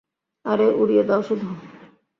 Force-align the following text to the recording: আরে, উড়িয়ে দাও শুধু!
আরে, 0.45 0.67
উড়িয়ে 0.73 1.03
দাও 1.03 1.21
শুধু! 1.21 1.47